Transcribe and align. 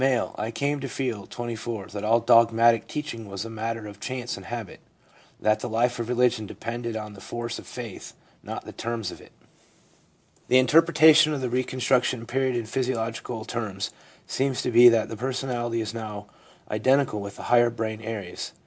* 0.01 0.01
I 0.01 0.49
came 0.49 0.79
to 0.79 0.89
feel 0.89 1.27
(24) 1.27 1.89
that 1.89 2.03
all 2.03 2.19
dogmatic 2.19 2.87
teaching 2.87 3.27
was 3.29 3.45
a 3.45 3.51
matter 3.51 3.85
of 3.85 3.99
chance 3.99 4.35
and 4.35 4.47
habit; 4.47 4.79
that 5.39 5.59
the 5.59 5.69
life 5.69 5.99
of 5.99 6.09
religion 6.09 6.47
depended 6.47 6.97
on 6.97 7.13
the 7.13 7.21
force 7.21 7.59
of 7.59 7.67
faith, 7.67 8.15
not 8.41 8.65
the 8.65 8.71
terms 8.71 9.11
of 9.11 9.21
it/ 9.21 9.31
The 10.47 10.57
interpretation 10.57 11.35
of 11.35 11.41
the 11.41 11.51
reconstruction 11.51 12.25
period 12.25 12.55
in 12.55 12.65
physiological 12.65 13.45
terms 13.45 13.91
seems 14.25 14.63
to 14.63 14.71
be 14.71 14.89
that 14.89 15.07
the 15.07 15.15
personality 15.17 15.81
is 15.81 15.93
now 15.93 16.25
identical 16.71 17.21
with 17.21 17.35
the 17.35 17.43
higher 17.53 17.69
brain 17.69 18.01
areas. 18.01 18.53